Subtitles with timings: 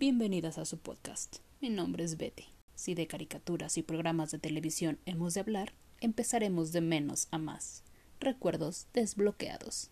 [0.00, 1.38] Bienvenidas a su podcast.
[1.60, 2.44] Mi nombre es Betty.
[2.76, 7.82] Si de caricaturas y programas de televisión hemos de hablar, empezaremos de menos a más.
[8.20, 9.90] Recuerdos desbloqueados.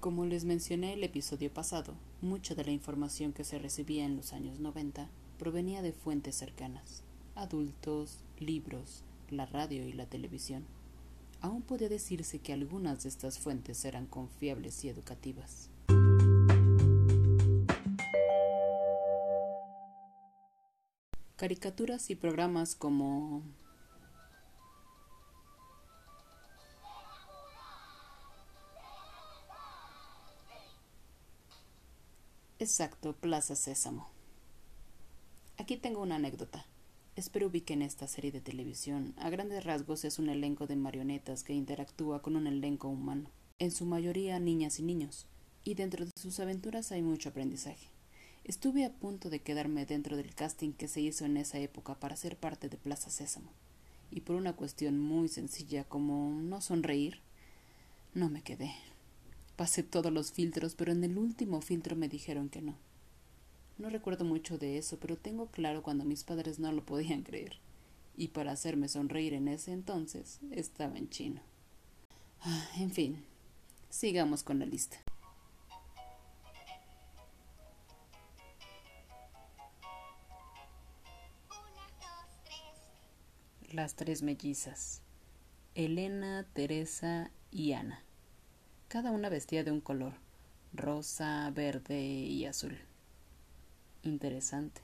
[0.00, 4.32] Como les mencioné el episodio pasado, mucha de la información que se recibía en los
[4.32, 5.08] años 90
[5.38, 7.04] provenía de fuentes cercanas,
[7.36, 10.66] adultos, libros, la radio y la televisión.
[11.40, 15.70] Aún podía decirse que algunas de estas fuentes eran confiables y educativas.
[21.36, 23.42] Caricaturas y programas como
[32.58, 34.08] Exacto, Plaza Sésamo.
[35.58, 36.64] Aquí tengo una anécdota.
[37.16, 39.14] Espero ubiquen esta serie de televisión.
[39.16, 43.70] A grandes rasgos es un elenco de marionetas que interactúa con un elenco humano, en
[43.70, 45.24] su mayoría niñas y niños,
[45.64, 47.88] y dentro de sus aventuras hay mucho aprendizaje.
[48.44, 52.16] Estuve a punto de quedarme dentro del casting que se hizo en esa época para
[52.16, 53.50] ser parte de Plaza Sésamo,
[54.10, 57.22] y por una cuestión muy sencilla como no sonreír,
[58.12, 58.74] no me quedé.
[59.56, 62.76] Pasé todos los filtros, pero en el último filtro me dijeron que no.
[63.78, 67.58] No recuerdo mucho de eso, pero tengo claro cuando mis padres no lo podían creer.
[68.16, 71.40] Y para hacerme sonreír en ese entonces estaba en chino.
[72.40, 73.24] Ah, en fin,
[73.90, 74.96] sigamos con la lista.
[83.72, 85.02] Las tres mellizas.
[85.74, 88.06] Elena, Teresa y Ana
[88.88, 90.14] cada una vestía de un color,
[90.72, 92.78] rosa, verde y azul.
[94.06, 94.80] Interesante.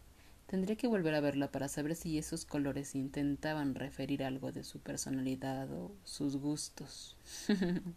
[0.46, 4.80] Tendría que volver a verla para saber si esos colores intentaban referir algo de su
[4.80, 7.16] personalidad o sus gustos.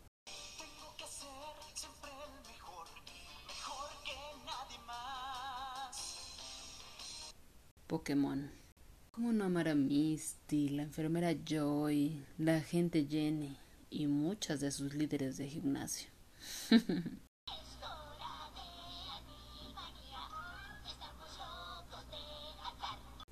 [7.88, 8.50] Pokémon.
[9.12, 13.58] ¿Cómo no amar a Misty, la enfermera Joy, la agente Jenny?
[13.90, 16.10] y muchas de sus líderes de gimnasio.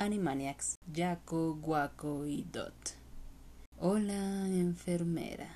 [0.03, 2.73] Animaniacs, Jaco, Guaco y Dot.
[3.79, 5.47] Hola, enfermera.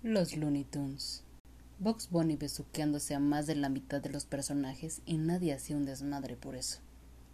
[0.03, 1.25] Los Looney Tunes.
[1.79, 5.83] Box Bunny besuqueándose a más de la mitad de los personajes y nadie hacía un
[5.83, 6.79] desmadre por eso.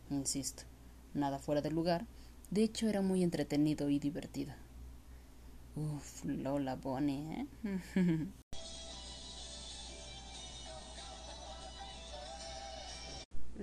[0.09, 0.63] Insisto,
[1.13, 2.07] nada fuera de lugar,
[2.49, 4.55] de hecho era muy entretenido y divertido.
[5.75, 8.27] Uf, Lola Bonnie, ¿eh?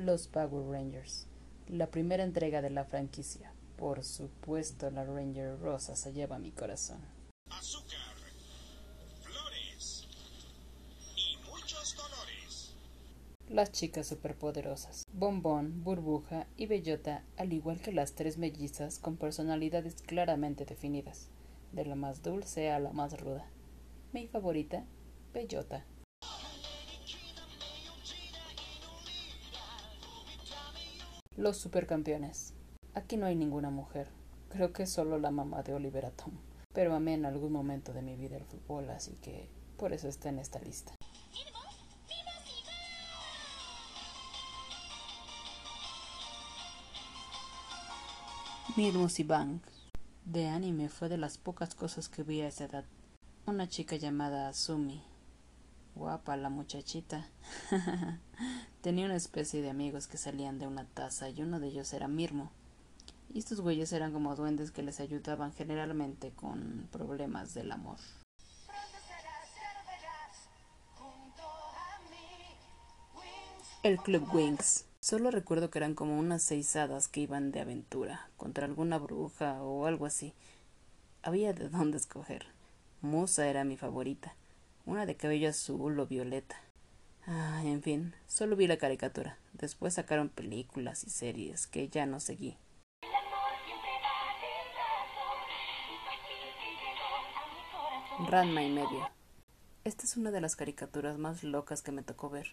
[0.05, 1.27] Los Power Rangers.
[1.67, 3.55] La primera entrega de la franquicia.
[3.79, 7.01] Por supuesto, la Ranger Rosa se lleva mi corazón.
[13.49, 20.03] las chicas superpoderosas, Bombón, Burbuja y Bellota, al igual que las tres mellizas con personalidades
[20.03, 21.29] claramente definidas,
[21.71, 23.47] de la más dulce a la más ruda.
[24.13, 24.85] Mi favorita,
[25.33, 25.85] Bellota.
[31.37, 32.55] Los supercampeones.
[32.95, 34.09] Aquí no hay ninguna mujer.
[34.51, 36.33] Creo que es solo la mamá de Oliver Atom.
[36.73, 40.29] Pero amé en algún momento de mi vida el fútbol, así que por eso está
[40.29, 40.95] en esta lista.
[48.77, 49.61] Mirmus y Bang
[50.25, 52.85] de anime fue de las pocas cosas que vi a esa edad.
[53.47, 55.03] Una chica llamada Sumi.
[55.95, 57.29] Guapa la muchachita.
[58.85, 62.07] Tenía una especie de amigos que salían de una taza y uno de ellos era
[62.07, 62.51] Mirmo.
[63.33, 67.97] Y estos güeyes eran como duendes que les ayudaban generalmente con problemas del amor.
[73.83, 74.85] El Club Wings.
[75.01, 79.63] Solo recuerdo que eran como unas seis hadas que iban de aventura contra alguna bruja
[79.63, 80.35] o algo así.
[81.23, 82.45] Había de dónde escoger.
[83.01, 84.35] Musa era mi favorita,
[84.85, 86.61] una de cabello azul o violeta.
[87.27, 89.39] Ah, en fin, solo vi la caricatura.
[89.55, 92.59] Después sacaron películas y series que ya no seguí.
[98.29, 99.09] Ranma y medio.
[99.85, 102.49] Esta es una de las caricaturas más locas que me tocó ver.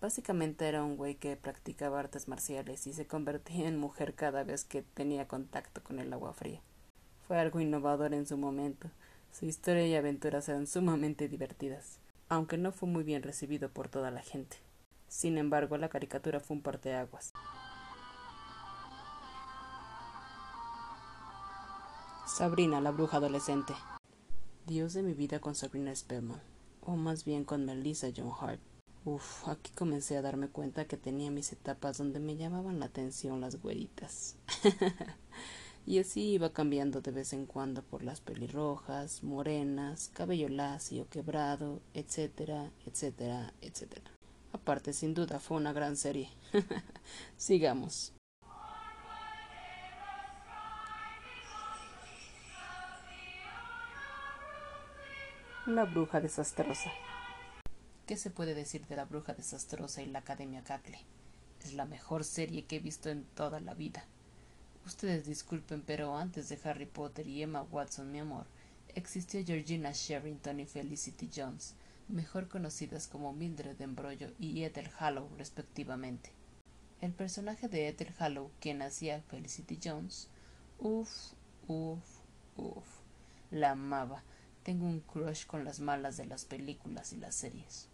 [0.00, 4.64] Básicamente era un güey que practicaba artes marciales y se convertía en mujer cada vez
[4.64, 6.60] que tenía contacto con el agua fría.
[7.26, 8.90] Fue algo innovador en su momento.
[9.32, 14.10] Su historia y aventuras eran sumamente divertidas, aunque no fue muy bien recibido por toda
[14.10, 14.58] la gente.
[15.08, 17.32] Sin embargo, la caricatura fue un parteaguas.
[22.26, 23.74] Sabrina, la bruja adolescente.
[24.66, 26.42] Dios de mi vida con Sabrina Spellman,
[26.82, 28.60] o más bien con Melissa John Hart.
[29.04, 33.40] Uf, aquí comencé a darme cuenta que tenía mis etapas donde me llamaban la atención
[33.40, 34.36] las güeritas.
[35.86, 41.80] y así iba cambiando de vez en cuando por las pelirrojas, morenas, cabello lacio, quebrado,
[41.94, 44.10] etcétera, etcétera, etcétera.
[44.52, 46.30] Aparte, sin duda, fue una gran serie.
[47.36, 48.12] Sigamos.
[55.66, 56.90] La bruja desastrosa.
[58.06, 60.98] ¿Qué se puede decir de la bruja desastrosa y la Academia Cacle?
[61.62, 64.06] Es la mejor serie que he visto en toda la vida.
[64.86, 68.46] Ustedes disculpen, pero antes de Harry Potter y Emma Watson, mi amor,
[68.94, 71.74] existió Georgina Sherrington y Felicity Jones,
[72.08, 76.32] mejor conocidas como Mildred Embrollo y Ethel Hallow, respectivamente.
[77.00, 80.28] El personaje de Ethel Hallow, quien hacía Felicity Jones,
[80.78, 81.32] uff,
[81.68, 82.04] uff,
[82.56, 82.86] uff,
[83.50, 84.24] la amaba.
[84.64, 87.88] Tengo un crush con las malas de las películas y las series.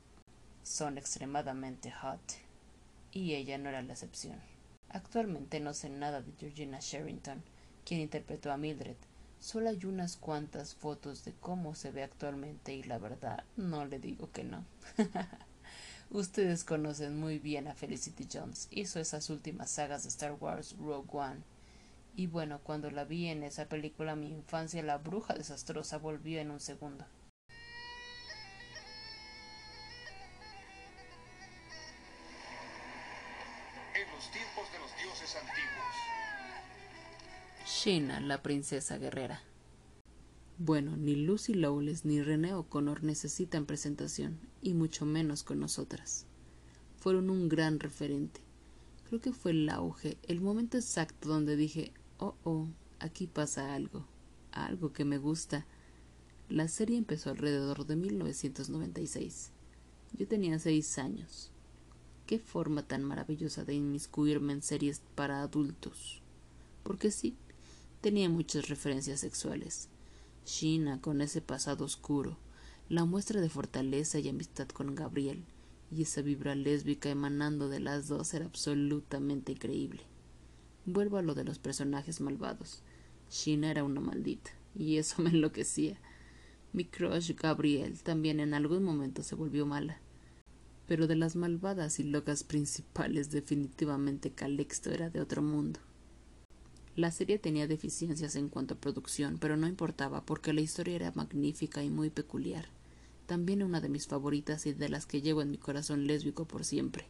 [0.62, 2.20] Son extremadamente hot.
[3.12, 4.40] Y ella no era la excepción.
[4.94, 7.43] Actualmente no sé nada de Georgina Sherrington,
[7.85, 8.96] quien interpretó a Mildred,
[9.44, 13.99] Solo hay unas cuantas fotos de cómo se ve actualmente y la verdad no le
[13.99, 14.64] digo que no.
[16.11, 18.69] Ustedes conocen muy bien a Felicity Jones.
[18.70, 21.43] Hizo esas últimas sagas de Star Wars Rogue One.
[22.17, 26.50] Y bueno, cuando la vi en esa película mi infancia, la bruja desastrosa volvió en
[26.50, 27.05] un segundo.
[35.25, 35.43] Dioses
[37.67, 39.43] Sheena, la princesa guerrera.
[40.59, 46.26] Bueno, ni Lucy Lowles ni René O'Connor necesitan presentación, y mucho menos con nosotras.
[46.99, 48.41] Fueron un gran referente.
[49.09, 52.69] Creo que fue el auge, el momento exacto donde dije, oh, oh,
[53.00, 54.06] aquí pasa algo,
[54.53, 55.67] algo que me gusta.
[56.50, 59.53] La serie empezó alrededor de 1996.
[60.12, 61.54] Yo tenía seis años.
[62.26, 66.23] Qué forma tan maravillosa de inmiscuirme en series para adultos.
[66.82, 67.37] Porque sí,
[68.00, 69.91] tenía muchas referencias sexuales.
[70.47, 72.38] Sheena con ese pasado oscuro,
[72.88, 75.44] la muestra de fortaleza y amistad con Gabriel,
[75.91, 80.03] y esa vibra lésbica emanando de las dos era absolutamente increíble.
[80.87, 82.82] Vuelvo a lo de los personajes malvados.
[83.31, 85.99] Sheena era una maldita, y eso me enloquecía.
[86.73, 90.00] Mi crush Gabriel también en algún momento se volvió mala.
[90.86, 95.81] Pero de las malvadas y locas principales definitivamente Calixto era de otro mundo.
[96.96, 101.12] La serie tenía deficiencias en cuanto a producción, pero no importaba porque la historia era
[101.14, 102.66] magnífica y muy peculiar.
[103.26, 106.64] También una de mis favoritas y de las que llevo en mi corazón lésbico por
[106.64, 107.06] siempre.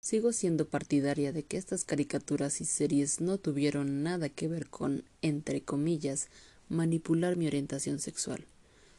[0.00, 5.02] Sigo siendo partidaria de que estas caricaturas y series no tuvieron nada que ver con,
[5.20, 6.28] entre comillas,
[6.68, 8.44] manipular mi orientación sexual.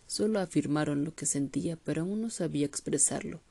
[0.05, 3.41] Solo afirmaron lo que sentía, pero aún no sabía expresarlo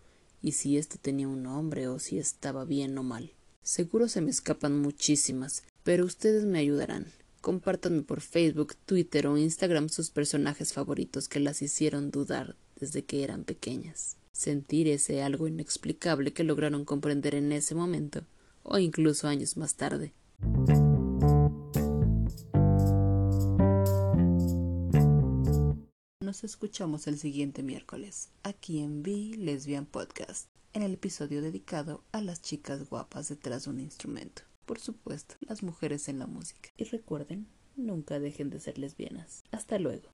[0.43, 3.33] y si éste tenía un nombre o si estaba bien o mal.
[3.63, 7.07] Seguro se me escapan muchísimas, pero ustedes me ayudarán.
[7.41, 13.25] Compártanme por Facebook, Twitter o Instagram sus personajes favoritos que las hicieron dudar desde que
[13.25, 14.17] eran pequeñas.
[14.33, 18.25] Sentir ese algo inexplicable que lograron comprender en ese momento,
[18.63, 20.13] o incluso años más tarde.
[26.45, 32.43] Escuchamos el siguiente miércoles, aquí en B Lesbian Podcast, en el episodio dedicado a las
[32.43, 34.43] chicas guapas detrás de un instrumento.
[34.67, 36.71] Por supuesto, las mujeres en la música.
[36.77, 39.45] Y recuerden, nunca dejen de ser lesbianas.
[39.51, 40.11] Hasta luego.